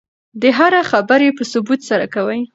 دی 0.41 0.49
هره 0.57 0.81
خبره 0.91 1.27
په 1.37 1.43
ثبوت 1.51 1.79
سره 1.89 2.05
کوي. 2.13 2.41